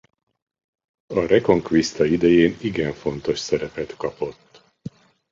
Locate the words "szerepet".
3.39-3.95